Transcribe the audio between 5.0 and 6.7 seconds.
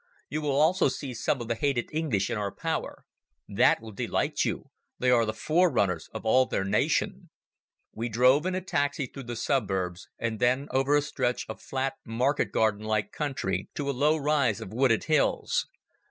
are the forerunners of all their